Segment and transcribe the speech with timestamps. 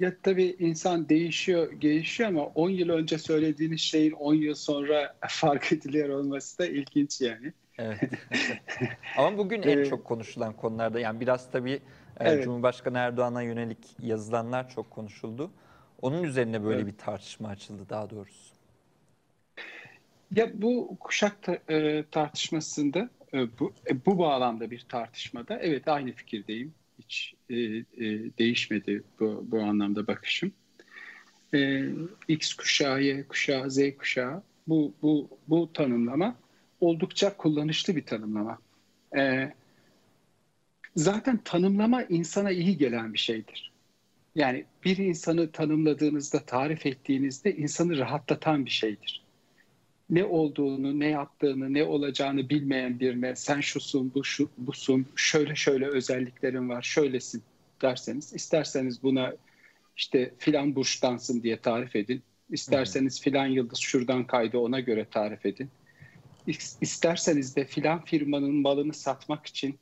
[0.00, 5.72] Ya tabii insan değişiyor, gelişiyor ama 10 yıl önce söylediğiniz şeyin 10 yıl sonra fark
[5.72, 7.52] ediliyor olması da ilginç yani.
[7.78, 8.00] Evet.
[9.14, 11.82] Ama bugün en çok konuşulan konularda yani biraz tabii
[12.20, 12.40] e, Evet.
[12.40, 15.50] Cumhurbaşkanı Erdoğan'a yönelik yazılanlar çok konuşuldu.
[16.02, 16.86] Onun üzerine böyle Evet.
[16.86, 18.54] bir tartışma açıldı daha doğrusu.
[20.30, 26.12] Ya bu kuşak ta- e, tartışmasında e, bu, e, bu bağlamda bir tartışmada evet aynı
[26.12, 26.74] fikirdeyim.
[27.08, 27.84] Hiç e, e,
[28.38, 30.52] değişmedi bu, bu anlamda bakışım.
[31.54, 31.84] E,
[32.28, 36.36] X kuşağı, Y kuşağı, Z kuşağı bu, bu, bu tanımlama
[36.80, 38.58] oldukça kullanışlı bir tanımlama.
[39.16, 39.52] E,
[40.96, 43.72] zaten tanımlama insana iyi gelen bir şeydir.
[44.34, 49.25] Yani bir insanı tanımladığınızda, tarif ettiğinizde insanı rahatlatan bir şeydir
[50.10, 55.86] ne olduğunu, ne yaptığını, ne olacağını bilmeyen birine sen şusun, bu şu, busun, şöyle şöyle
[55.86, 57.42] özelliklerin var, şöylesin
[57.82, 59.34] derseniz, isterseniz buna
[59.96, 62.22] işte filan burçtansın diye tarif edin.
[62.50, 65.68] İsterseniz filan yıldız şuradan kaydı ona göre tarif edin.
[66.48, 69.78] İs- İsterseniz de filan firmanın malını satmak için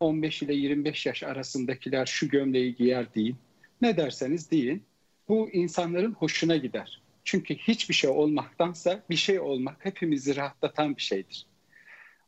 [0.00, 3.36] 15 ile 25 yaş arasındakiler şu gömleği giyer deyin.
[3.82, 4.82] Ne derseniz deyin.
[5.28, 7.00] Bu insanların hoşuna gider.
[7.26, 11.46] Çünkü hiçbir şey olmaktansa bir şey olmak hepimizi rahatlatan bir şeydir.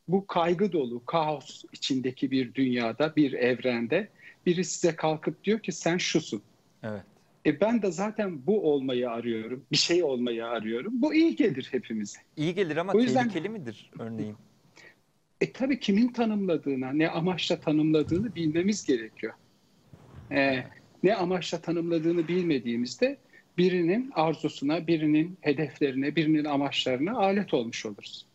[0.08, 4.08] Bu kaygı dolu, kaos içindeki bir dünyada, bir evrende
[4.46, 6.42] biri size kalkıp diyor ki sen şusun.
[6.82, 7.02] Evet.
[7.46, 10.92] E ben de zaten bu olmayı arıyorum, bir şey olmayı arıyorum.
[11.02, 12.18] Bu iyi gelir hepimize.
[12.36, 14.36] İyi gelir ama O yüzden- tehlikeli midir örneğin?
[15.40, 19.32] E tabii kimin tanımladığına, ne amaçla tanımladığını bilmemiz gerekiyor.
[20.32, 20.64] E,
[21.02, 23.18] ne amaçla tanımladığını bilmediğimizde
[23.58, 28.26] birinin arzusuna, birinin hedeflerine, birinin amaçlarına alet olmuş oluruz.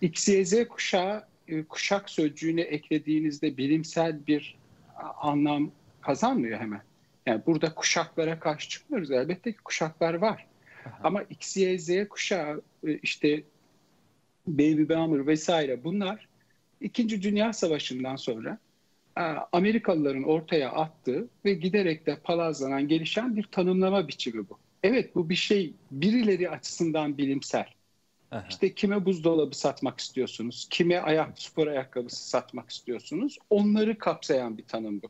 [0.00, 4.58] X, Y, Z kuşağı, e, kuşak sözcüğüne eklediğinizde bilimsel bir
[5.20, 6.82] anlam kazanmıyor hemen.
[7.26, 9.10] Yani burada kuşaklara karşı çıkmıyoruz.
[9.10, 10.46] Elbette ki kuşaklar var.
[11.02, 13.42] Ama X, Y, Z kuşağı e, işte
[14.46, 16.28] Baby Boomer vesaire bunlar
[16.80, 18.58] İkinci Dünya Savaşı'ndan sonra
[19.52, 24.58] Amerikalıların ortaya attığı ve giderek de palazlanan, gelişen bir tanımlama biçimi bu.
[24.82, 27.66] Evet bu bir şey birileri açısından bilimsel.
[28.30, 28.46] Aha.
[28.48, 35.02] İşte kime buzdolabı satmak istiyorsunuz, kime ayak spor ayakkabısı satmak istiyorsunuz, onları kapsayan bir tanım
[35.02, 35.06] bu.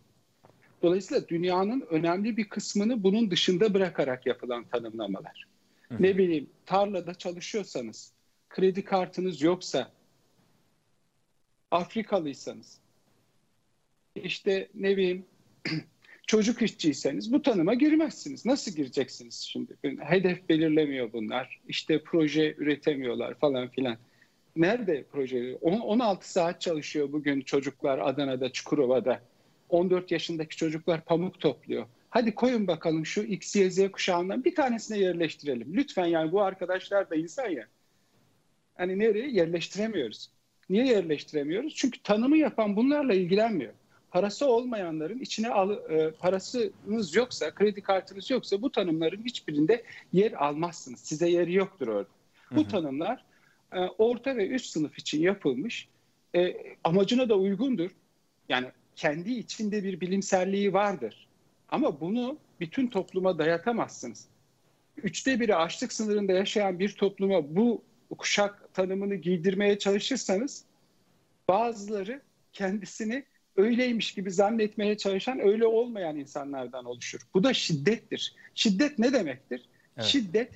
[0.82, 5.46] Dolayısıyla dünyanın önemli bir kısmını bunun dışında bırakarak yapılan tanımlamalar.
[5.88, 6.02] Hı hı.
[6.02, 8.12] Ne bileyim tarlada çalışıyorsanız,
[8.48, 9.90] kredi kartınız yoksa,
[11.70, 12.81] Afrikalıysanız,
[14.16, 15.24] işte ne bileyim
[16.26, 18.46] çocuk işçiyseniz bu tanıma girmezsiniz.
[18.46, 19.76] Nasıl gireceksiniz şimdi?
[20.00, 21.60] Hedef belirlemiyor bunlar.
[21.68, 23.96] İşte proje üretemiyorlar falan filan.
[24.56, 25.56] Nerede proje?
[25.60, 29.20] On- 16 saat çalışıyor bugün çocuklar Adana'da, Çukurova'da.
[29.68, 31.86] 14 yaşındaki çocuklar pamuk topluyor.
[32.10, 35.76] Hadi koyun bakalım şu X, Y, Z kuşağından bir tanesine yerleştirelim.
[35.76, 37.66] Lütfen yani bu arkadaşlar da insan ya.
[38.74, 40.30] Hani nereye yerleştiremiyoruz?
[40.70, 41.74] Niye yerleştiremiyoruz?
[41.74, 43.72] Çünkü tanımı yapan bunlarla ilgilenmiyor.
[44.12, 51.00] Parası olmayanların içine al, e, parasınız yoksa, kredi kartınız yoksa bu tanımların hiçbirinde yer almazsınız.
[51.00, 52.08] Size yeri yoktur orada.
[52.48, 52.68] Hı Bu hı.
[52.68, 53.24] tanımlar
[53.72, 55.88] e, orta ve üst sınıf için yapılmış,
[56.34, 57.90] e, amacına da uygundur.
[58.48, 61.28] Yani kendi içinde bir bilimselliği vardır.
[61.68, 64.28] Ama bunu bütün topluma dayatamazsınız.
[64.96, 67.82] Üçte biri açlık sınırında yaşayan bir topluma bu
[68.18, 70.64] kuşak tanımını giydirmeye çalışırsanız
[71.48, 72.22] bazıları
[72.52, 73.24] kendisini
[73.56, 77.20] öyleymiş gibi zannetmeye çalışan öyle olmayan insanlardan oluşur.
[77.34, 78.34] Bu da şiddettir.
[78.54, 79.62] Şiddet ne demektir?
[79.96, 80.06] Evet.
[80.06, 80.52] Şiddet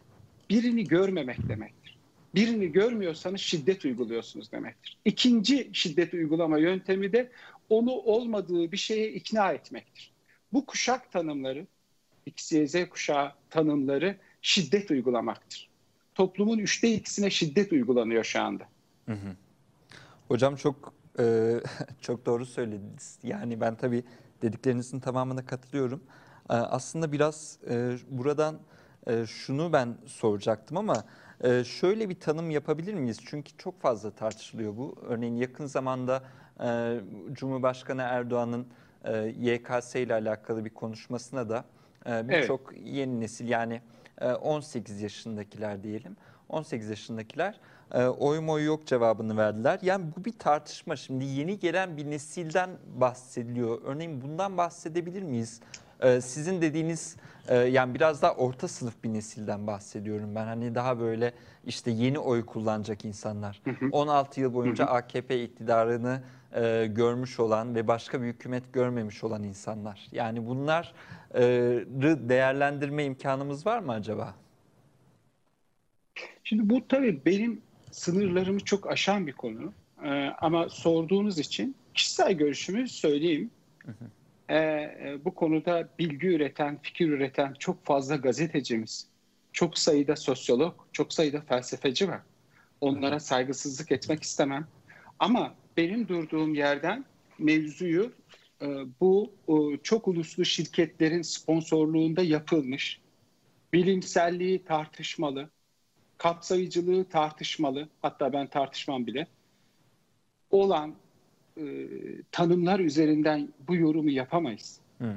[0.50, 1.98] birini görmemek demektir.
[2.34, 4.98] Birini görmüyorsanız şiddet uyguluyorsunuz demektir.
[5.04, 7.30] İkinci şiddet uygulama yöntemi de
[7.68, 10.12] onu olmadığı bir şeye ikna etmektir.
[10.52, 11.66] Bu kuşak tanımları,
[12.26, 15.68] X, Y, Z kuşağı tanımları şiddet uygulamaktır.
[16.14, 18.64] Toplumun üçte ikisine şiddet uygulanıyor şu anda.
[19.06, 19.36] Hı hı.
[20.28, 21.54] Hocam çok e,
[22.00, 23.18] çok doğru söylediniz.
[23.22, 24.04] Yani ben tabii
[24.42, 26.02] dediklerinizin tamamına katılıyorum.
[26.50, 28.58] E, aslında biraz e, buradan
[29.06, 31.04] e, şunu ben soracaktım ama
[31.44, 33.18] e, şöyle bir tanım yapabilir miyiz?
[33.26, 34.96] Çünkü çok fazla tartışılıyor bu.
[35.08, 36.22] Örneğin yakın zamanda
[36.64, 37.00] e,
[37.32, 38.66] Cumhurbaşkanı Erdoğan'ın
[39.04, 41.64] e, YKS ile alakalı bir konuşmasına da
[42.06, 43.80] e, birçok yeni nesil yani
[44.20, 46.16] e, 18 yaşındakiler diyelim.
[46.48, 47.60] 18 yaşındakiler
[47.94, 49.78] e, oy moy yok cevabını verdiler.
[49.82, 50.96] Yani bu bir tartışma.
[50.96, 53.78] Şimdi yeni gelen bir nesilden bahsediliyor.
[53.84, 55.60] Örneğin bundan bahsedebilir miyiz?
[56.00, 57.16] E, sizin dediğiniz
[57.48, 60.44] e, yani biraz daha orta sınıf bir nesilden bahsediyorum ben.
[60.44, 61.32] Hani daha böyle
[61.64, 63.62] işte yeni oy kullanacak insanlar.
[63.92, 66.22] 16 yıl boyunca AKP iktidarını
[66.52, 70.08] e, görmüş olan ve başka bir hükümet görmemiş olan insanlar.
[70.12, 70.86] Yani bunları
[72.28, 74.34] değerlendirme imkanımız var mı acaba?
[76.48, 79.72] Şimdi bu tabii benim sınırlarımı çok aşan bir konu.
[80.04, 80.08] Ee,
[80.40, 83.50] ama sorduğunuz için kişisel görüşümü söyleyeyim.
[83.78, 84.54] Hı hı.
[84.54, 89.06] Ee, bu konuda bilgi üreten, fikir üreten çok fazla gazetecimiz,
[89.52, 92.20] çok sayıda sosyolog, çok sayıda felsefeci var.
[92.80, 94.66] Onlara saygısızlık etmek istemem.
[95.18, 97.04] Ama benim durduğum yerden
[97.38, 98.12] mevzuyu
[98.62, 98.66] e,
[99.00, 103.00] bu e, çok uluslu şirketlerin sponsorluğunda yapılmış,
[103.72, 105.50] bilimselliği tartışmalı,
[106.18, 109.26] kapsayıcılığı tartışmalı, hatta ben tartışmam bile,
[110.50, 110.94] olan
[111.56, 111.64] e,
[112.32, 114.80] tanımlar üzerinden bu yorumu yapamayız.
[114.98, 115.16] Hı.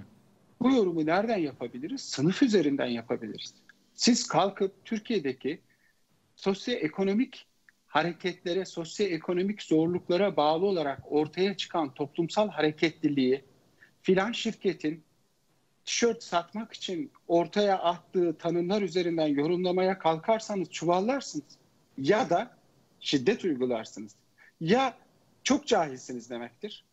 [0.62, 2.02] Bu yorumu nereden yapabiliriz?
[2.02, 3.54] Sınıf üzerinden yapabiliriz.
[3.94, 5.60] Siz kalkıp Türkiye'deki
[6.36, 7.48] sosyoekonomik
[7.88, 13.44] hareketlere, sosyoekonomik zorluklara bağlı olarak ortaya çıkan toplumsal hareketliliği
[14.02, 15.04] filan şirketin
[15.90, 21.46] tişört satmak için ortaya attığı tanımlar üzerinden yorumlamaya kalkarsanız çuvallarsınız.
[21.98, 22.52] Ya da
[23.00, 24.16] şiddet uygularsınız.
[24.62, 24.98] Ya
[25.44, 26.86] çok cahilsiniz demektir.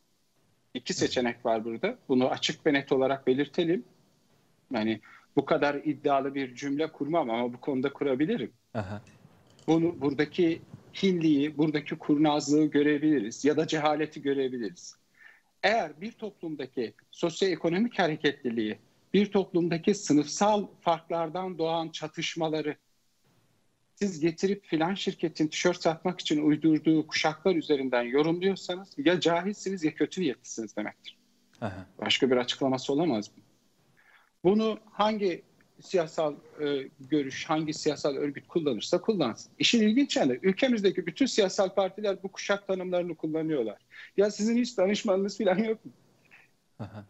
[0.75, 1.99] İki seçenek var burada.
[2.09, 3.85] Bunu açık ve net olarak belirtelim.
[4.73, 5.01] Yani
[5.37, 8.53] bu kadar iddialı bir cümle kurmam ama bu konuda kurabilirim.
[8.75, 9.03] Aha.
[9.67, 10.63] Bunu buradaki
[11.03, 14.97] hinliği, buradaki kurnazlığı görebiliriz ya da cehaleti görebiliriz.
[15.63, 18.79] Eğer bir toplumdaki sosyoekonomik hareketliliği,
[19.15, 22.77] bir toplumdaki sınıfsal farklardan doğan çatışmaları
[23.95, 30.21] siz getirip filan şirketin tişört satmak için uydurduğu kuşaklar üzerinden yorumluyorsanız ya cahilsiniz ya kötü
[30.21, 31.17] niyetlisiniz demektir.
[31.61, 31.87] Aha.
[31.99, 33.43] Başka bir açıklaması olamaz mı?
[34.45, 35.43] Bunu hangi
[35.81, 39.53] siyasal e, görüş, hangi siyasal örgüt kullanırsa kullansın.
[39.59, 43.79] İşin ilginç yanı ülkemizdeki bütün siyasal partiler bu kuşak tanımlarını kullanıyorlar.
[44.17, 45.93] Ya sizin hiç danışmanınız falan yok mu?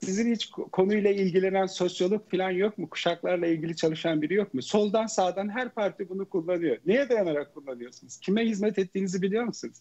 [0.04, 2.90] Sizin hiç konuyla ilgilenen sosyolog falan yok mu?
[2.90, 4.62] Kuşaklarla ilgili çalışan biri yok mu?
[4.62, 6.76] Soldan sağdan her parti bunu kullanıyor.
[6.86, 8.16] Neye dayanarak kullanıyorsunuz?
[8.16, 9.76] Kime hizmet ettiğinizi biliyor musunuz?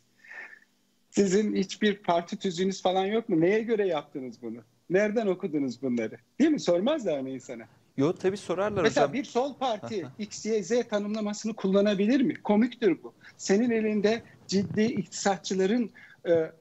[1.11, 3.41] Sizin hiçbir parti tüzüğünüz falan yok mu?
[3.41, 4.57] Neye göre yaptınız bunu?
[4.89, 6.17] Nereden okudunuz bunları?
[6.39, 6.59] Değil mi?
[6.59, 7.63] Sormazlar mı insana?
[7.97, 9.13] Yok tabii sorarlar Mesela hocam.
[9.13, 12.41] bir sol parti X, Y, Z tanımlamasını kullanabilir mi?
[12.43, 13.13] Komiktir bu.
[13.37, 15.91] Senin elinde ciddi iktisatçıların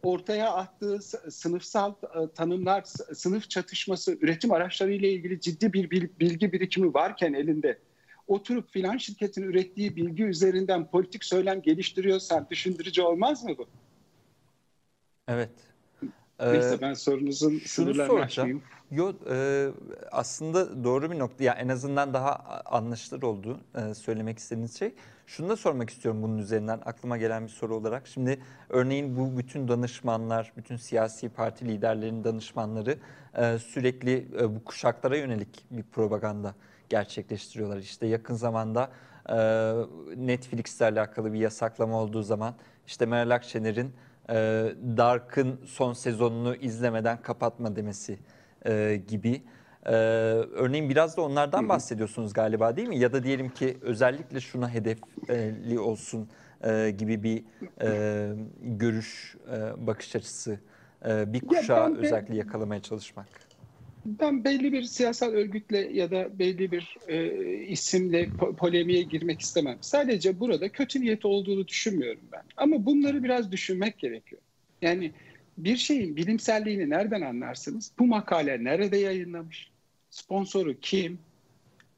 [0.03, 1.01] ortaya attığı
[1.31, 2.83] sınıfsal e, tanımlar,
[3.15, 7.79] sınıf çatışması, üretim araçları ile ilgili ciddi bir bilgi birikimi varken elinde
[8.27, 13.67] oturup filan şirketin ürettiği bilgi üzerinden politik söylem geliştiriyorsan düşündürücü olmaz mı bu?
[15.29, 15.51] Evet.
[16.41, 18.63] Neyse ee, ben sorunuzun sınırlarını açmayayım.
[18.91, 19.69] Yok e,
[20.13, 21.45] aslında doğru bir nokta.
[21.45, 22.33] Ya en azından daha
[22.65, 24.95] anlaşılır oldu e, söylemek istediğiniz şey.
[25.27, 28.07] Şunu da sormak istiyorum bunun üzerinden aklıma gelen bir soru olarak.
[28.07, 28.39] Şimdi
[28.69, 32.99] örneğin bu bütün danışmanlar, bütün siyasi parti liderlerinin danışmanları
[33.35, 36.55] e, sürekli e, bu kuşaklara yönelik bir propaganda
[36.89, 37.79] gerçekleştiriyorlar.
[37.79, 38.91] İşte yakın zamanda
[39.29, 39.37] e,
[40.17, 42.55] Netflix'le alakalı bir yasaklama olduğu zaman
[42.87, 43.93] işte Meral Akşener'in
[44.29, 44.35] e,
[44.97, 48.19] Dark'ın son sezonunu izlemeden kapatma demesi
[48.67, 49.43] e, gibi.
[49.87, 52.99] Ee, örneğin biraz da onlardan bahsediyorsunuz galiba değil mi?
[52.99, 56.29] Ya da diyelim ki özellikle şuna hedefli olsun
[56.65, 57.45] e, gibi bir
[57.83, 58.31] e,
[58.63, 60.59] görüş, e, bakış açısı,
[61.09, 63.27] e, bir kuşağı ya özellikle yakalamaya çalışmak.
[64.07, 67.35] Ben belli bir siyasal örgütle ya da belli bir e,
[67.67, 69.79] isimle po- polemiğe girmek istemem.
[69.81, 72.43] Sadece burada kötü niyet olduğunu düşünmüyorum ben.
[72.57, 74.43] Ama bunları biraz düşünmek gerekiyor.
[74.83, 75.13] Yani
[75.59, 77.93] bir şeyin bilimselliğini nereden anlarsınız?
[77.99, 79.74] Bu makale nerede yayınlamış?
[80.15, 81.19] Sponsoru kim?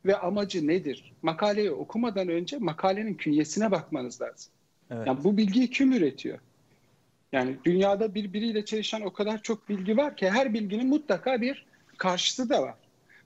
[0.07, 1.13] Ve amacı nedir?
[1.23, 4.53] Makaleyi okumadan önce makalenin künyesine bakmanız lazım.
[4.91, 5.07] Evet.
[5.07, 6.39] Yani bu bilgiyi kim üretiyor?
[7.33, 12.49] Yani dünyada birbiriyle çelişen o kadar çok bilgi var ki her bilginin mutlaka bir karşıtı
[12.49, 12.75] da var.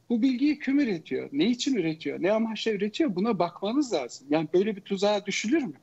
[0.08, 1.28] Bu bilgiyi kim üretiyor?
[1.32, 2.22] Ne için üretiyor?
[2.22, 3.14] Ne amaçla üretiyor?
[3.14, 4.26] Buna bakmanız lazım.
[4.30, 5.74] Yani böyle bir tuzağa düşülür mü?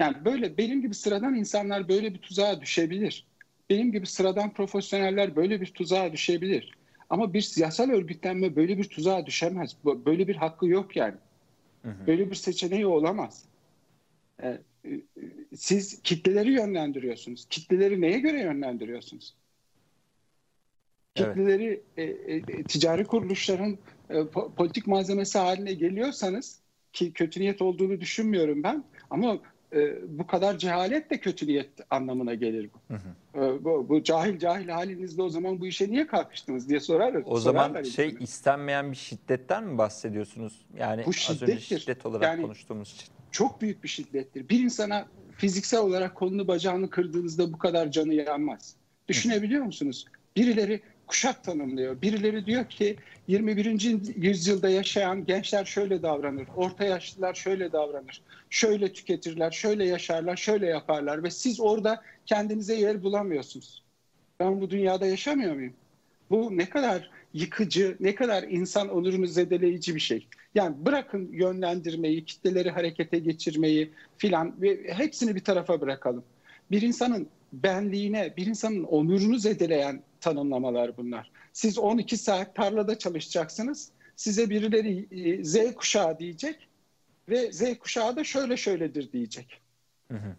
[0.00, 3.26] Yani böyle benim gibi sıradan insanlar böyle bir tuzağa düşebilir.
[3.70, 6.72] Benim gibi sıradan profesyoneller böyle bir tuzağa düşebilir.
[7.10, 9.76] Ama bir siyasal örgütlenme böyle bir tuzağa düşemez.
[9.84, 11.14] Böyle bir hakkı yok yani.
[12.06, 13.44] Böyle bir seçeneği olamaz.
[14.42, 15.00] Ee, e,
[15.56, 17.46] siz kitleleri yönlendiriyorsunuz.
[17.50, 19.34] Kitleleri neye göre yönlendiriyorsunuz?
[21.14, 22.48] Kitleleri evet.
[22.48, 23.78] e, e, ticari kuruluşların
[24.10, 26.58] e, politik malzemesi haline geliyorsanız
[26.92, 29.38] ki kötü niyet olduğunu düşünmüyorum ben ama
[29.74, 32.94] e, bu kadar cehalet de kötü niyet anlamına gelir bu.
[32.94, 33.44] Hı hı.
[33.44, 37.22] E, bu, bu cahil cahil halinizde o zaman bu işe niye kalkıştınız diye sorarlar.
[37.26, 38.24] O zaman şey insana.
[38.24, 40.66] istenmeyen bir şiddetten mi bahsediyorsunuz?
[40.78, 43.08] Yani bu az önce şiddet olarak yani, konuştuğumuz için.
[43.30, 44.48] Çok büyük bir şiddettir.
[44.48, 48.76] Bir insana fiziksel olarak kolunu bacağını kırdığınızda bu kadar canı yanmaz.
[49.08, 50.04] Düşünebiliyor musunuz?
[50.36, 52.02] Birileri kuşak tanımlıyor.
[52.02, 52.96] Birileri diyor ki
[53.28, 54.16] 21.
[54.16, 56.46] yüzyılda yaşayan gençler şöyle davranır.
[56.56, 58.22] Orta yaşlılar şöyle davranır.
[58.50, 63.82] Şöyle tüketirler, şöyle yaşarlar, şöyle yaparlar ve siz orada kendinize yer bulamıyorsunuz.
[64.40, 65.74] Ben bu dünyada yaşamıyor muyum?
[66.30, 70.26] Bu ne kadar yıkıcı, ne kadar insan onurunu zedeleyici bir şey.
[70.54, 76.24] Yani bırakın yönlendirmeyi, kitleleri harekete geçirmeyi filan ve hepsini bir tarafa bırakalım.
[76.70, 81.30] Bir insanın benliğine, bir insanın onurunu zedeleyen tanımlamalar bunlar.
[81.52, 83.88] Siz 12 saat tarlada çalışacaksınız.
[84.16, 86.68] Size birileri e, Z kuşağı diyecek
[87.28, 89.60] ve Z kuşağı da şöyle şöyledir diyecek.
[90.08, 90.36] Hı hı.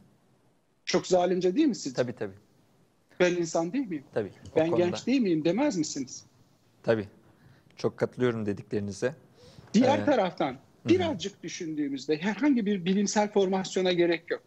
[0.86, 1.96] Çok zalimce değil mi sizce?
[1.96, 2.34] Tabii tabii.
[3.20, 4.04] Ben insan değil miyim?
[4.14, 4.32] Tabii.
[4.56, 4.86] Ben konuda.
[4.86, 6.26] genç değil miyim demez misiniz?
[6.84, 7.08] Tabii.
[7.78, 9.16] Çok katılıyorum dediklerinize.
[9.74, 11.44] Diğer ee, taraftan birazcık hı.
[11.44, 14.44] düşündüğümüzde herhangi bir bilimsel formasyona gerek yok.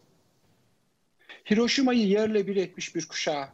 [1.50, 3.48] Hiroşima'yı yerle bir etmiş bir kuşağı.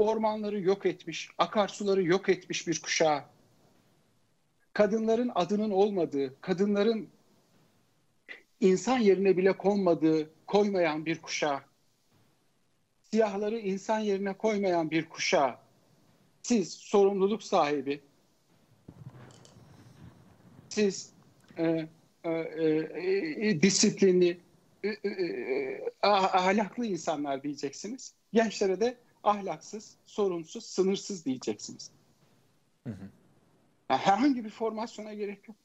[0.00, 3.24] Ormanları yok etmiş, akarsuları yok etmiş bir kuşağı.
[4.72, 7.08] Kadınların adının olmadığı, kadınların
[8.60, 11.60] insan yerine bile konmadığı, koymayan bir kuşağı.
[13.10, 15.56] Siyahları insan yerine koymayan bir kuşağı.
[16.42, 18.00] Siz sorumluluk sahibi,
[20.68, 21.12] siz
[21.58, 21.88] e,
[22.24, 24.40] e, e, disiplinli,
[24.84, 28.14] e, e, e, ahlaklı insanlar diyeceksiniz.
[28.32, 31.90] Gençlere de ahlaksız, sorunsuz, sınırsız diyeceksiniz.
[32.86, 33.10] Hı hı.
[33.90, 35.56] Yani herhangi bir formasyona gerek yok.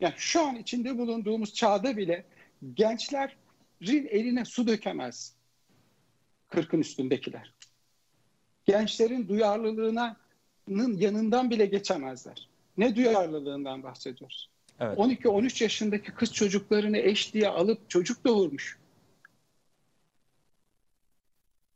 [0.00, 2.24] Yani şu an içinde bulunduğumuz çağda bile
[2.74, 5.34] gençlerin eline su dökemez.
[6.48, 7.54] Kırkın üstündekiler.
[8.64, 10.16] Gençlerin duyarlılığının
[10.98, 12.48] yanından bile geçemezler.
[12.76, 14.50] Ne duyarlılığından bahsediyoruz?
[14.80, 14.98] Evet.
[14.98, 18.78] 12-13 yaşındaki kız çocuklarını eş diye alıp çocuk doğurmuş.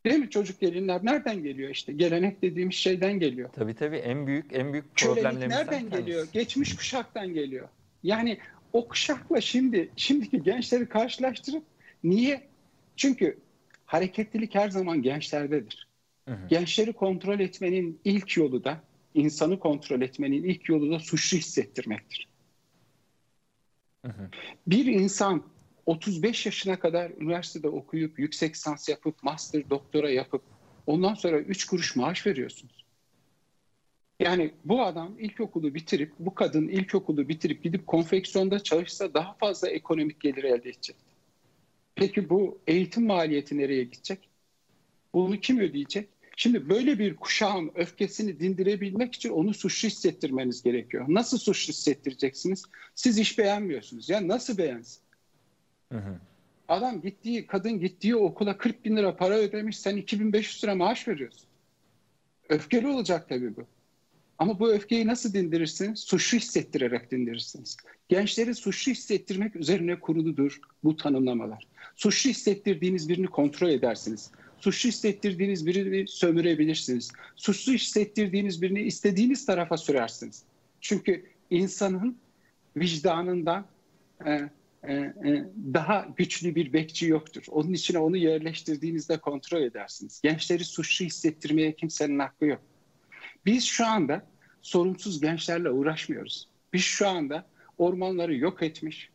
[0.04, 1.92] Değil mi çocuk gelinler nereden geliyor işte?
[1.92, 3.50] Gelenek dediğimiz şeyden geliyor.
[3.52, 6.28] Tabii tabii en büyük en büyük problemlerimizden nereden geliyor?
[6.32, 7.68] Geçmiş kuşaktan geliyor.
[8.02, 8.38] Yani
[8.72, 11.64] o kuşakla şimdi şimdiki gençleri karşılaştırıp
[12.04, 12.48] niye?
[12.96, 13.38] Çünkü
[13.86, 15.88] hareketlilik her zaman gençlerdedir.
[16.28, 16.48] Hı hı.
[16.48, 18.80] Gençleri kontrol etmenin ilk yolu da
[19.14, 22.28] insanı kontrol etmenin ilk yolu da suçlu hissettirmektir.
[24.06, 24.30] Hı hı.
[24.66, 25.53] Bir insan
[25.86, 30.42] 35 yaşına kadar üniversitede okuyup yüksek lisans yapıp master doktora yapıp
[30.86, 32.84] ondan sonra 3 kuruş maaş veriyorsunuz.
[34.20, 40.20] Yani bu adam ilkokulu bitirip bu kadın ilkokulu bitirip gidip konfeksiyonda çalışsa daha fazla ekonomik
[40.20, 40.96] gelir elde edecek.
[41.94, 44.28] Peki bu eğitim maliyeti nereye gidecek?
[45.14, 46.08] Bunu kim ödeyecek?
[46.36, 51.04] Şimdi böyle bir kuşağın öfkesini dindirebilmek için onu suçlu hissettirmeniz gerekiyor.
[51.08, 52.64] Nasıl suçlu hissettireceksiniz?
[52.94, 54.08] Siz iş beğenmiyorsunuz.
[54.08, 55.03] Ya nasıl beğensin?
[55.92, 56.18] Hı hı.
[56.68, 61.48] Adam gittiği, kadın gittiği okula 40 bin lira para ödemiş, sen 2500 lira maaş veriyorsun.
[62.48, 63.66] Öfkeli olacak tabii bu.
[64.38, 66.00] Ama bu öfkeyi nasıl dindirirsiniz?
[66.00, 67.76] Suçlu hissettirerek dindirirsiniz.
[68.08, 71.66] Gençleri suçlu hissettirmek üzerine kuruludur bu tanımlamalar.
[71.96, 74.30] Suçlu hissettirdiğiniz birini kontrol edersiniz.
[74.60, 77.12] Suçlu hissettirdiğiniz birini sömürebilirsiniz.
[77.36, 80.42] Suçlu hissettirdiğiniz birini istediğiniz tarafa sürersiniz.
[80.80, 82.16] Çünkü insanın
[82.76, 83.64] vicdanında
[84.26, 84.48] e, e,
[85.74, 87.44] daha güçlü bir bekçi yoktur.
[87.50, 90.20] Onun içine onu yerleştirdiğinizde kontrol edersiniz.
[90.22, 92.62] Gençleri suçlu hissettirmeye kimsenin hakkı yok.
[93.46, 94.26] Biz şu anda
[94.62, 96.48] sorumsuz gençlerle uğraşmıyoruz.
[96.72, 97.46] Biz şu anda
[97.78, 99.10] ormanları yok etmiş,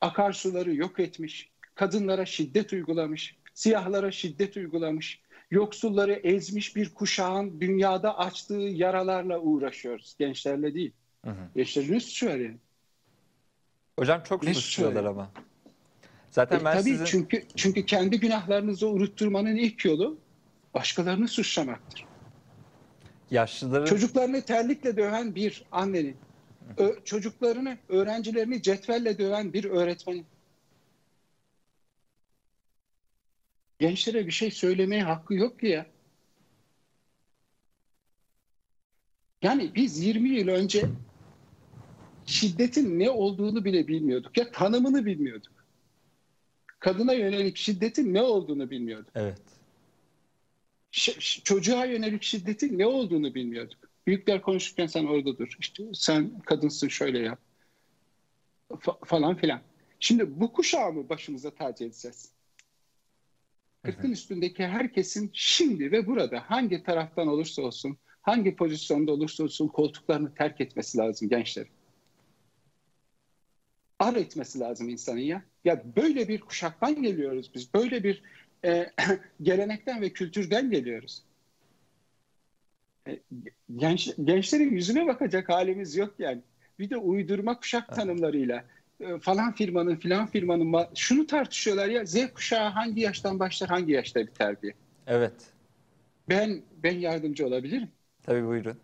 [0.00, 8.54] akarsuları yok etmiş, kadınlara şiddet uygulamış, siyahlara şiddet uygulamış, yoksulları ezmiş bir kuşağın dünyada açtığı
[8.54, 10.14] yaralarla uğraşıyoruz.
[10.18, 10.92] Gençlerle değil.
[11.24, 11.48] Hı hı.
[11.56, 12.58] Gençlerin suçu var yani?
[14.00, 15.30] Hocam çok ne suçluyorlar ama.
[16.30, 17.04] Zaten e, ben tabii sizin...
[17.04, 20.18] çünkü çünkü kendi günahlarınızı unutturmanın ilk yolu
[20.74, 22.06] başkalarını suçlamaktır.
[23.30, 23.86] Yaşlıları...
[23.86, 26.16] Çocuklarını terlikle döven bir annenin,
[26.76, 30.26] ö- çocuklarını, öğrencilerini cetvelle döven bir öğretmenin,
[33.78, 35.86] gençlere bir şey söylemeye hakkı yok ki ya.
[39.42, 40.88] Yani biz 20 yıl önce
[42.30, 44.38] şiddetin ne olduğunu bile bilmiyorduk.
[44.38, 45.52] Ya tanımını bilmiyorduk.
[46.78, 49.12] Kadına yönelik şiddetin ne olduğunu bilmiyorduk.
[49.14, 49.40] Evet.
[50.90, 53.78] Ş- çocuğa yönelik şiddetin ne olduğunu bilmiyorduk.
[54.06, 55.56] Büyükler konuşurken sen orada dur.
[55.60, 57.38] İşte sen kadınsın şöyle yap.
[58.70, 59.60] Fa- falan filan.
[60.00, 62.32] Şimdi bu kuşağı mı başımıza tac edeceğiz?
[63.82, 70.34] Kırkın üstündeki herkesin şimdi ve burada hangi taraftan olursa olsun, hangi pozisyonda olursa olsun koltuklarını
[70.34, 71.66] terk etmesi lazım gençler.
[74.00, 75.42] Ar etmesi lazım insanın ya.
[75.64, 77.74] Ya böyle bir kuşaktan geliyoruz biz.
[77.74, 78.22] Böyle bir
[78.64, 78.90] e,
[79.42, 81.22] gelenekten ve kültürden geliyoruz.
[83.08, 83.20] E,
[83.76, 86.40] genç, gençlerin yüzüne bakacak halimiz yok yani.
[86.78, 88.64] Bir de uydurma kuşak tanımlarıyla
[89.00, 94.20] e, falan firmanın filan firmanın şunu tartışıyorlar ya Z kuşağı hangi yaştan başlar hangi yaşta
[94.20, 94.72] biter diye.
[95.06, 95.52] Evet.
[96.28, 97.88] Ben ben yardımcı olabilirim.
[98.22, 98.78] Tabii buyurun.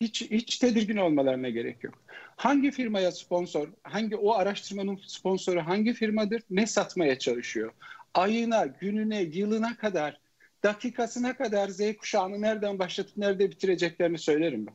[0.00, 1.94] Hiç hiç tedirgin olmalarına gerek yok.
[2.36, 7.72] Hangi firmaya sponsor, hangi o araştırmanın sponsoru hangi firmadır, ne satmaya çalışıyor?
[8.14, 10.20] Ayına, gününe, yılına kadar,
[10.62, 14.74] dakikasına kadar Z kuşağını nereden başlatıp nerede bitireceklerini söylerim ben.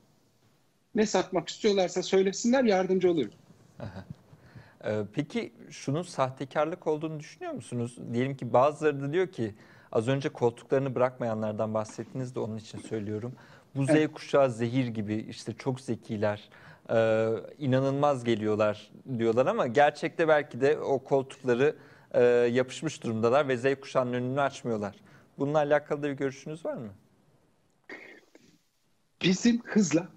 [0.96, 3.34] Ne satmak istiyorlarsa söylesinler yardımcı olurum.
[4.86, 7.98] Ee, peki şunun sahtekarlık olduğunu düşünüyor musunuz?
[8.13, 9.55] Diyelim ki bazıları da diyor ki
[9.91, 13.36] az önce koltuklarını bırakmayanlardan bahsettiniz de onun için söylüyorum.
[13.75, 14.13] Bu Z evet.
[14.13, 16.50] kuşağı zehir gibi işte çok zekiler,
[16.89, 17.27] e,
[17.58, 21.75] inanılmaz geliyorlar diyorlar ama gerçekte belki de o koltukları
[22.12, 24.96] e, yapışmış durumdalar ve Z kuşağının önünü açmıyorlar.
[25.38, 26.89] Bununla alakalı da bir görüşünüz var mı?
[29.22, 30.08] Bizim hızla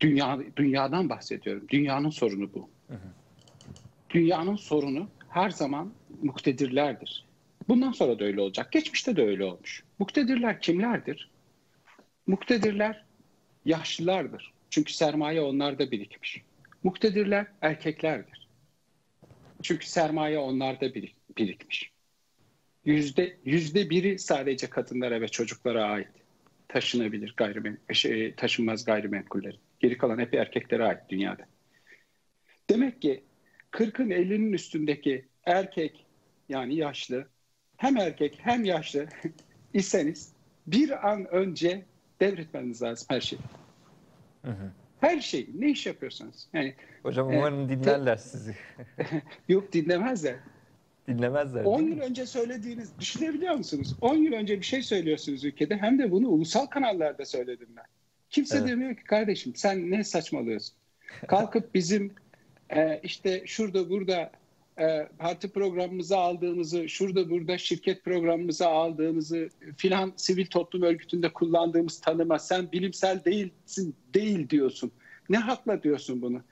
[0.00, 1.66] dünya dünyadan bahsediyorum.
[1.68, 2.68] Dünyanın sorunu bu.
[2.88, 3.08] Hı hı.
[4.10, 7.26] Dünyanın sorunu her zaman muktedirlerdir.
[7.68, 8.72] Bundan sonra da öyle olacak.
[8.72, 9.84] Geçmişte de öyle olmuş.
[9.98, 11.30] Muktedirler kimlerdir?
[12.26, 13.04] Muktedirler
[13.64, 14.52] yaşlılardır.
[14.70, 16.42] Çünkü sermaye onlarda birikmiş.
[16.82, 18.48] Muktedirler erkeklerdir.
[19.62, 20.94] Çünkü sermaye onlarda
[21.36, 21.90] birikmiş.
[22.84, 26.08] Yüzde, yüzde biri sadece kadınlara ve çocuklara ait
[26.68, 29.56] taşınabilir gayrimen şey, taşınmaz gayrimenkulleri.
[29.80, 31.46] Geri kalan hep erkeklere ait dünyada.
[32.70, 33.24] Demek ki
[33.72, 36.06] 40'ın 50'nin üstündeki erkek
[36.48, 37.26] yani yaşlı
[37.76, 39.06] hem erkek hem yaşlı
[39.74, 40.32] iseniz
[40.66, 41.84] bir an önce
[42.20, 43.40] devretmeniz lazım her şeyi.
[44.42, 44.72] Hı hı.
[45.00, 46.48] Her şey ne iş yapıyorsanız.
[46.52, 48.56] Yani Hocam umarım e, dinlerler sizi.
[49.48, 50.36] Yok dinlemezler.
[51.08, 51.64] Dinlemezler.
[51.64, 53.96] 10 yıl önce söylediğiniz düşünebiliyor musunuz?
[54.00, 57.84] 10 yıl önce bir şey söylüyorsunuz ülkede hem de bunu ulusal kanallarda söyledim ben.
[58.30, 58.68] Kimse evet.
[58.68, 60.74] demiyor ki kardeşim sen ne saçmalıyorsun?
[61.28, 62.14] Kalkıp bizim
[62.70, 64.30] e, işte şurada burada
[64.80, 72.38] e, parti programımıza aldığımızı, şurada burada şirket programımıza aldığımızı filan sivil toplum örgütünde kullandığımız tanıma
[72.38, 74.92] sen bilimsel değilsin değil diyorsun.
[75.28, 76.42] Ne hakla diyorsun bunu?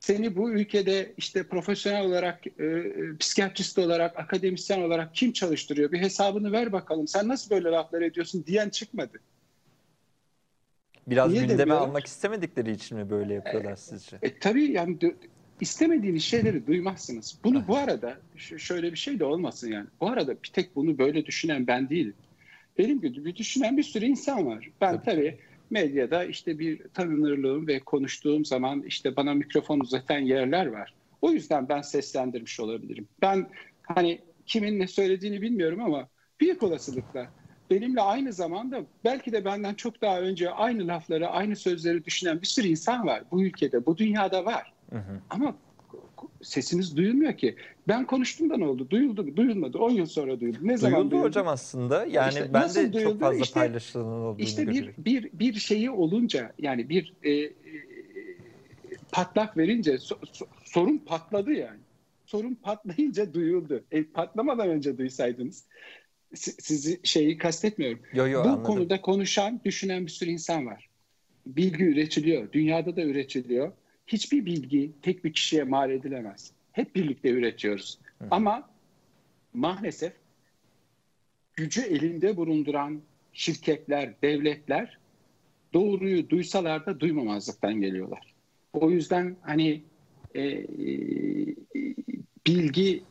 [0.00, 5.92] Seni bu ülkede işte profesyonel olarak, e, e, psikiyatrist olarak, akademisyen olarak kim çalıştırıyor?
[5.92, 7.08] Bir hesabını ver bakalım.
[7.08, 9.20] Sen nasıl böyle laflar ediyorsun diyen çıkmadı.
[11.06, 14.18] Biraz Niye gündeme almak istemedikleri için mi böyle yapıyorlar e, sizce?
[14.22, 15.00] E, tabii yani
[15.62, 17.38] istemediğiniz şeyleri duymazsınız.
[17.44, 19.86] Bunu bu arada şöyle bir şey de olmasın yani.
[20.00, 22.14] Bu arada bir tek bunu böyle düşünen ben değilim.
[22.78, 24.70] Benim gibi düşünen bir sürü insan var.
[24.80, 25.38] Ben tabii, tabii
[25.70, 30.94] medyada işte bir tanınırlığım ve konuştuğum zaman işte bana mikrofon uzatan yerler var.
[31.22, 33.08] O yüzden ben seslendirmiş olabilirim.
[33.22, 33.48] Ben
[33.82, 36.08] hani kimin ne söylediğini bilmiyorum ama
[36.40, 37.26] büyük olasılıkla
[37.70, 42.46] benimle aynı zamanda belki de benden çok daha önce aynı lafları, aynı sözleri düşünen bir
[42.46, 44.71] sürü insan var bu ülkede, bu dünyada var.
[44.92, 45.20] Hı hı.
[45.30, 45.56] Ama
[46.42, 47.56] sesiniz duyulmuyor ki.
[47.88, 48.90] Ben konuştum da ne oldu?
[48.90, 49.36] Duyuldu mu?
[49.36, 49.78] Duyulmadı.
[49.78, 50.58] 10 yıl sonra duyuldu.
[50.62, 51.10] Ne zaman duyuldu?
[51.10, 52.06] Duyuldu hocam aslında.
[52.06, 53.10] Yani işte ben de duyuldu?
[53.10, 57.52] çok fazla işte, paylaşılan olduğunu İşte bir, bir, bir şeyi olunca yani bir e, e,
[59.12, 61.80] patlak verince so, so, sorun patladı yani.
[62.26, 63.84] Sorun patlayınca duyuldu.
[63.90, 65.64] E, patlamadan önce duysaydınız
[66.34, 68.00] sizi şeyi kastetmiyorum.
[68.14, 68.64] Yo, yo, Bu anladım.
[68.64, 70.88] konuda konuşan, düşünen bir sürü insan var.
[71.46, 72.52] Bilgi üretiliyor.
[72.52, 73.72] Dünyada da üretiliyor
[74.12, 76.52] hiçbir bilgi tek bir kişiye mal edilemez.
[76.72, 77.98] Hep birlikte üretiyoruz.
[78.18, 78.28] Hı.
[78.30, 78.70] Ama
[79.52, 80.12] maalesef
[81.56, 84.98] gücü elinde bulunduran şirketler, devletler
[85.72, 88.34] doğruyu duysalar da duymamazlıktan geliyorlar.
[88.72, 89.82] O yüzden hani
[90.34, 90.66] e, e,
[92.46, 93.04] bilgi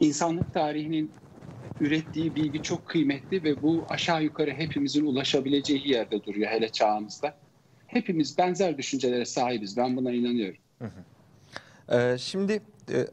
[0.00, 1.12] insanlık tarihinin
[1.80, 7.39] ürettiği bilgi çok kıymetli ve bu aşağı yukarı hepimizin ulaşabileceği yerde duruyor hele çağımızda
[7.90, 9.76] hepimiz benzer düşüncelere sahibiz.
[9.76, 10.60] Ben buna inanıyorum.
[10.78, 11.04] Hı hı.
[11.96, 13.06] Ee, şimdi e,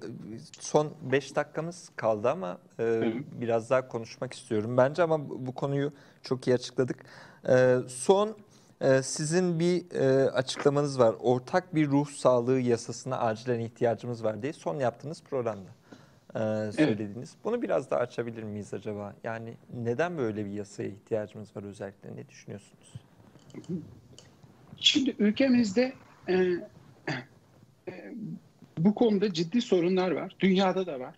[0.59, 6.47] son 5 dakikamız kaldı ama e, biraz daha konuşmak istiyorum bence ama bu konuyu çok
[6.47, 7.05] iyi açıkladık.
[7.49, 8.37] E, son
[8.81, 11.15] e, sizin bir e, açıklamanız var.
[11.19, 15.69] Ortak bir ruh sağlığı yasasına acilen ihtiyacımız var diye son yaptığınız programda
[16.35, 17.29] e, söylediğiniz.
[17.33, 17.43] Evet.
[17.43, 19.13] Bunu biraz daha açabilir miyiz acaba?
[19.23, 22.15] Yani neden böyle bir yasaya ihtiyacımız var özellikle?
[22.15, 22.93] Ne düşünüyorsunuz?
[24.79, 25.93] Şimdi ülkemizde
[26.29, 28.13] e, e,
[28.77, 30.35] bu konuda ciddi sorunlar var.
[30.39, 31.15] Dünyada da var.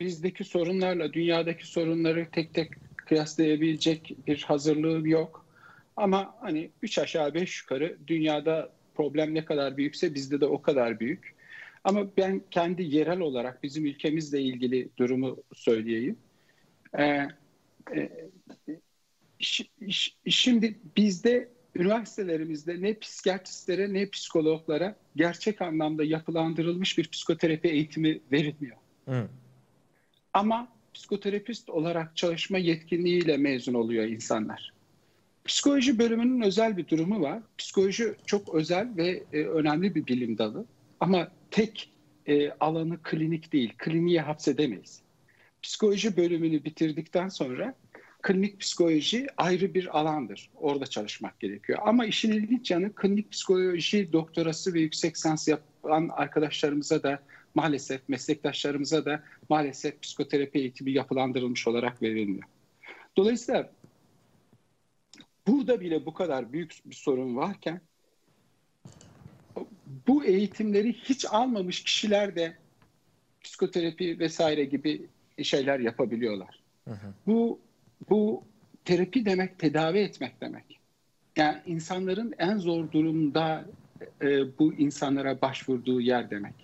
[0.00, 5.46] Bizdeki sorunlarla dünyadaki sorunları tek tek kıyaslayabilecek bir hazırlığım yok.
[5.96, 11.00] Ama hani üç aşağı beş yukarı dünyada problem ne kadar büyükse bizde de o kadar
[11.00, 11.34] büyük.
[11.84, 16.16] Ama ben kendi yerel olarak bizim ülkemizle ilgili durumu söyleyeyim.
[16.98, 17.28] Ee,
[17.94, 18.10] e,
[20.28, 28.76] şimdi bizde üniversitelerimizde ne psikiyatristlere ne psikologlara gerçek anlamda yapılandırılmış bir psikoterapi eğitimi verilmiyor.
[29.08, 29.28] Hı.
[30.32, 34.72] Ama psikoterapist olarak çalışma yetkinliğiyle mezun oluyor insanlar.
[35.44, 37.42] Psikoloji bölümünün özel bir durumu var.
[37.58, 40.64] Psikoloji çok özel ve e, önemli bir bilim dalı.
[41.00, 41.90] Ama tek
[42.26, 43.74] e, alanı klinik değil.
[43.78, 45.00] Kliniğe hapsedemeyiz.
[45.62, 47.74] Psikoloji bölümünü bitirdikten sonra
[48.22, 50.50] klinik psikoloji ayrı bir alandır.
[50.54, 51.78] Orada çalışmak gerekiyor.
[51.82, 57.22] Ama işin ilginç yanı klinik psikoloji doktorası ve yüksek lisans yapan arkadaşlarımıza da
[57.54, 62.48] maalesef meslektaşlarımıza da maalesef psikoterapi eğitimi yapılandırılmış olarak verilmiyor.
[63.16, 63.70] Dolayısıyla
[65.46, 67.80] burada bile bu kadar büyük bir sorun varken
[70.06, 72.56] bu eğitimleri hiç almamış kişiler de
[73.42, 75.06] psikoterapi vesaire gibi
[75.42, 76.62] şeyler yapabiliyorlar.
[76.84, 77.14] Hı hı.
[77.26, 77.60] Bu
[78.10, 78.42] bu
[78.84, 80.78] terapi demek tedavi etmek demek.
[81.36, 83.64] Yani insanların en zor durumda
[84.22, 86.54] e, bu insanlara başvurduğu yer demek.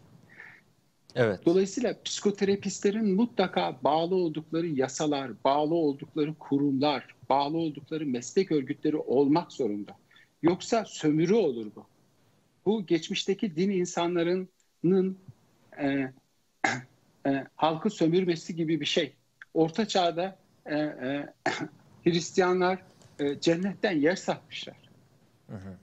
[1.14, 1.40] Evet.
[1.46, 9.96] Dolayısıyla psikoterapistlerin mutlaka bağlı oldukları yasalar, bağlı oldukları kurumlar, bağlı oldukları meslek örgütleri olmak zorunda.
[10.42, 11.86] Yoksa sömürü olur bu.
[12.66, 15.18] Bu geçmişteki din insanlarının
[15.78, 16.12] e,
[17.26, 19.12] e, halkı sömürmesi gibi bir şey.
[19.54, 21.26] Orta çağda e, e,
[22.04, 22.78] Hristiyanlar
[23.18, 24.76] e, cennetten yer satmışlar.
[25.50, 25.76] Hı hı.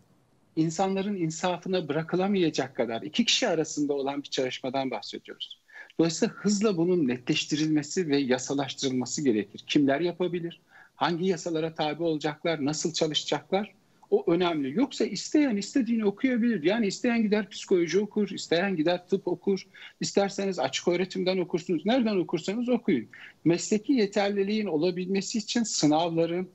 [0.56, 5.62] İnsanların insafına bırakılamayacak kadar iki kişi arasında olan bir çalışmadan bahsediyoruz.
[6.00, 9.64] Dolayısıyla hızla bunun netleştirilmesi ve yasalaştırılması gerekir.
[9.68, 10.62] Kimler yapabilir?
[10.96, 12.66] Hangi yasalara tabi olacaklar?
[12.66, 13.74] Nasıl çalışacaklar?
[14.12, 14.78] O önemli.
[14.78, 16.64] Yoksa isteyen istediğini okuyabilir.
[16.64, 19.68] Yani isteyen gider psikoloji okur, isteyen gider tıp okur,
[20.00, 21.86] isterseniz açık öğretimden okursunuz.
[21.86, 23.08] Nereden okursanız okuyun.
[23.46, 26.50] Mesleki yeterliliğin olabilmesi için sınavların,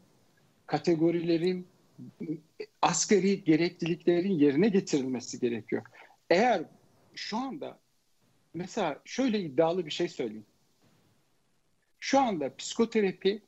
[0.66, 1.66] kategorilerin,
[2.82, 5.82] askeri gerekliliklerin yerine getirilmesi gerekiyor.
[6.30, 6.62] Eğer
[7.14, 7.78] şu anda
[8.54, 10.46] mesela şöyle iddialı bir şey söyleyeyim.
[12.00, 13.42] Şu anda psikoterapi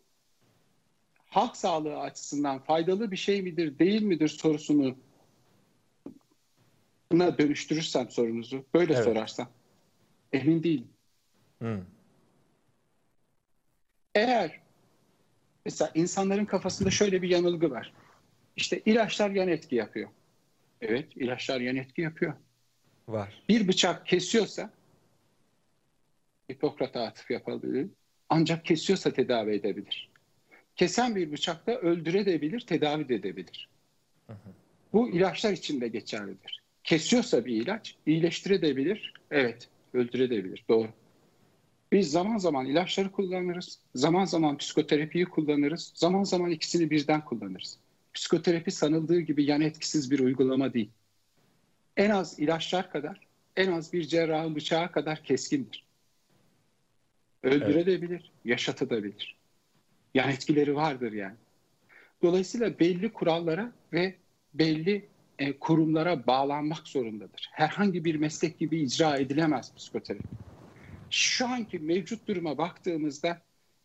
[1.29, 4.97] halk sağlığı açısından faydalı bir şey midir, değil midir sorusunu
[7.13, 9.05] buna dönüştürürsem sorunuzu, böyle evet.
[9.05, 9.49] sorarsam
[10.33, 10.89] emin değilim.
[11.59, 11.85] Hmm.
[14.15, 14.61] Eğer
[15.65, 17.93] mesela insanların kafasında şöyle bir yanılgı var.
[18.57, 20.11] İşte ilaçlar yan etki yapıyor.
[20.81, 22.35] Evet, ilaçlar yan etki yapıyor.
[23.09, 23.43] Var.
[23.49, 24.71] Bir bıçak kesiyorsa
[26.53, 27.89] Hipokrat'a atıf yapabilir.
[28.29, 30.08] Ancak kesiyorsa tedavi edebilir
[30.79, 33.69] kesen bir bıçakla öldürebilir, tedavi de edebilir.
[34.93, 36.63] Bu ilaçlar için de geçerlidir.
[36.85, 40.89] Kesiyorsa bir ilaç iyileştirebilir, evet öldürebilir, doğru.
[41.93, 47.79] Biz zaman zaman ilaçları kullanırız, zaman zaman psikoterapiyi kullanırız, zaman zaman ikisini birden kullanırız.
[48.15, 50.91] Psikoterapi sanıldığı gibi yan etkisiz bir uygulama değil.
[51.97, 55.85] En az ilaçlar kadar, en az bir cerrahın bıçağı kadar keskindir.
[57.43, 58.31] Öldürebilir, evet.
[58.45, 59.38] yaşatabilir
[60.19, 61.37] yan etkileri vardır yani.
[62.23, 64.15] Dolayısıyla belli kurallara ve
[64.55, 67.51] belli e, kurumlara bağlanmak zorundadır.
[67.53, 70.29] Herhangi bir meslek gibi icra edilemez psikoterapi.
[71.11, 73.43] Şu anki mevcut duruma baktığımızda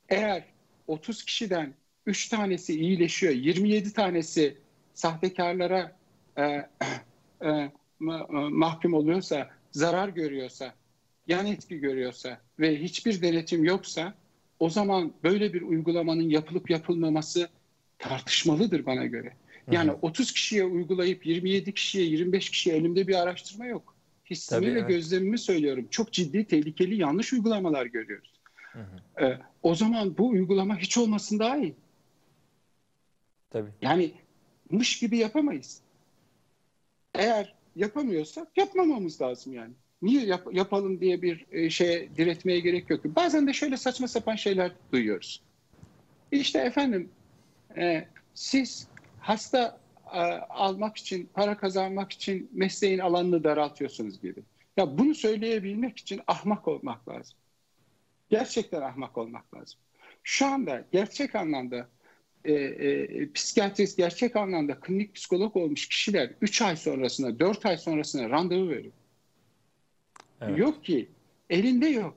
[0.10, 0.43] eğer
[0.88, 1.74] 30 kişiden
[2.06, 4.58] 3 tanesi iyileşiyor, 27 tanesi
[4.93, 5.96] sahtekarlara
[6.38, 6.69] e,
[7.46, 7.72] e,
[8.50, 10.74] mahkum oluyorsa, zarar görüyorsa,
[11.28, 14.13] yan etki görüyorsa ve hiçbir denetim yoksa
[14.60, 17.50] o zaman böyle bir uygulamanın yapılıp yapılmaması
[18.00, 19.34] tartışmalıdır bana göre.
[19.72, 19.98] Yani Hı-hı.
[20.02, 23.96] 30 kişiye uygulayıp 27 kişiye 25 kişiye elimde bir araştırma yok.
[24.30, 24.89] Hissimi Tabii, ve evet.
[24.89, 25.88] gözlemimi söylüyorum.
[25.92, 28.34] Çok ciddi, tehlikeli, yanlış uygulamalar görüyoruz.
[29.22, 31.76] Ee, o zaman bu uygulama hiç olmasın daha iyi.
[33.50, 33.70] Tabii.
[33.82, 34.12] Yani
[34.70, 35.82] mış gibi yapamayız.
[37.16, 43.06] Eğer yapamıyorsak yapmamamız lazım yani niye yap, yapalım diye bir e, şeye diretmeye gerek yok.
[43.06, 45.42] Bazen de şöyle saçma sapan şeyler duyuyoruz.
[46.32, 47.10] İşte efendim
[47.78, 48.88] e, siz
[49.20, 49.80] hasta
[50.13, 54.44] e, almak için, para kazanmak için mesleğin alanını daraltıyorsunuz gibi.
[54.78, 57.38] Ya bunu söyleyebilmek için ahmak olmak lazım.
[58.30, 59.80] Gerçekten ahmak olmak lazım.
[60.24, 61.89] Şu anda gerçek anlamda
[62.46, 68.30] e, e, psikiyatrist, gerçek anlamda klinik psikolog olmuş kişiler 3 ay sonrasına, 4 ay sonrasına
[68.30, 68.94] randevu veriyor.
[70.47, 70.60] Evet.
[70.60, 71.08] Yok ki.
[71.49, 72.15] Elinde yok.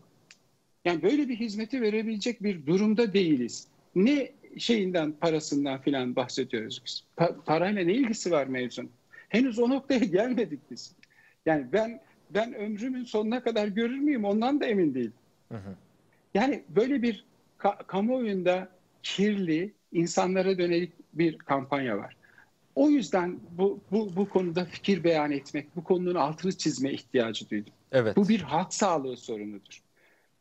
[0.84, 3.66] Yani böyle bir hizmeti verebilecek bir durumda değiliz.
[3.94, 7.02] Ne şeyinden, parasından filan bahsediyoruz biz.
[7.18, 8.90] Pa- parayla ne ilgisi var mevzun?
[9.28, 10.92] Henüz o noktaya gelmedik biz.
[11.46, 15.12] Yani ben ben ömrümün sonuna kadar görür müyüm ondan da emin değilim.
[15.52, 15.74] Hı hı.
[16.34, 17.24] Yani böyle bir
[17.58, 18.68] ka- kamuoyunda
[19.02, 22.16] kirli insanlara dönelik bir kampanya var.
[22.74, 27.72] O yüzden bu, bu, bu konuda fikir beyan etmek, bu konunun altını çizme ihtiyacı duydum.
[27.96, 28.16] Evet.
[28.16, 29.82] Bu bir halk sağlığı sorunudur.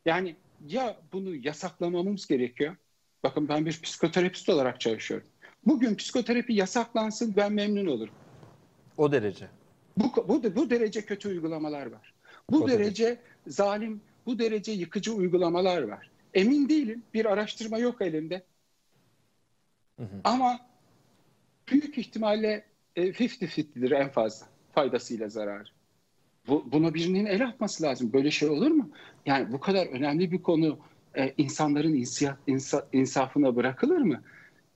[0.04, 2.76] Yani ya bunu yasaklamamız gerekiyor.
[3.22, 5.28] Bakın ben bir psikoterapist olarak çalışıyorum.
[5.66, 8.14] Bugün psikoterapi yasaklansın ben memnun olurum.
[8.96, 9.48] O derece.
[9.96, 12.14] Bu, bu, bu derece kötü uygulamalar var.
[12.50, 16.10] Bu O derece zalim, bu derece yıkıcı uygulamalar var.
[16.34, 17.02] Emin değilim.
[17.14, 18.42] Bir araştırma yok elimde.
[19.98, 20.20] Hı hı.
[20.24, 20.60] Ama
[21.68, 22.64] büyük ihtimalle
[22.96, 25.75] e, 50-50'dir en fazla faydasıyla zararı.
[26.48, 28.12] Bu, buna birinin el atması lazım.
[28.12, 28.90] Böyle şey olur mu?
[29.26, 30.78] Yani bu kadar önemli bir konu
[31.16, 34.22] e, insanların insiya, insa, insafına bırakılır mı?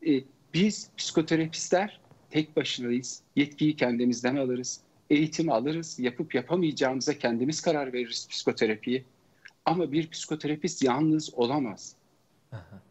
[0.06, 0.20] E,
[0.54, 3.22] biz psikoterapistler tek başınayız.
[3.36, 4.80] Yetkiyi kendimizden alırız.
[5.10, 5.98] Eğitim alırız.
[5.98, 9.04] Yapıp yapamayacağımıza kendimiz karar veririz psikoterapiyi.
[9.64, 11.94] Ama bir psikoterapist yalnız olamaz.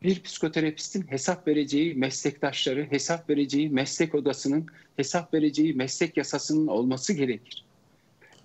[0.04, 7.66] Bir psikoterapistin hesap vereceği meslektaşları, hesap vereceği meslek odasının, hesap vereceği meslek yasasının olması gerekir.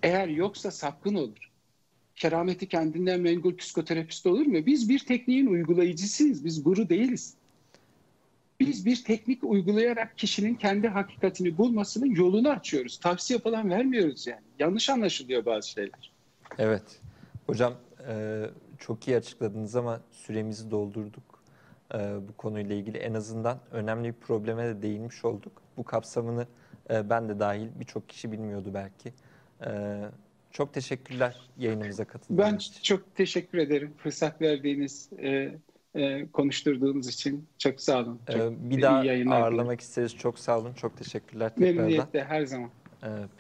[0.05, 1.51] Eğer yoksa sapkın olur.
[2.17, 4.67] Kerameti kendinden menkul psikoterapist olur mu?
[4.67, 6.45] Biz bir tekniğin uygulayıcısıyız.
[6.45, 7.35] Biz guru değiliz.
[8.61, 12.99] Biz bir teknik uygulayarak kişinin kendi hakikatini bulmasının yolunu açıyoruz.
[12.99, 14.43] Tavsiye falan vermiyoruz yani.
[14.59, 16.13] Yanlış anlaşılıyor bazı şeyler.
[16.59, 17.01] Evet.
[17.47, 17.75] Hocam
[18.09, 18.45] e,
[18.79, 21.43] çok iyi açıkladınız ama süremizi doldurduk.
[21.95, 25.53] E, bu konuyla ilgili en azından önemli bir probleme de değinmiş olduk.
[25.77, 26.47] Bu kapsamını
[26.91, 29.13] e, ben de dahil birçok kişi bilmiyordu belki.
[29.67, 30.01] E,
[30.51, 32.83] çok teşekkürler yayınımıza katıldığınız Ben için.
[32.83, 33.95] çok teşekkür ederim.
[33.97, 35.55] Fırsat verdiğiniz, e,
[35.95, 38.21] e, konuşturduğunuz için çok sağ olun.
[38.33, 39.33] Çok E, bir daha dilerim.
[39.33, 40.17] ağırlamak isteriz.
[40.17, 40.73] Çok sağ olun.
[40.73, 41.75] Çok teşekkürler tekrardan.
[41.77, 42.71] Memnuniyetle her zaman.
[43.03, 43.09] E,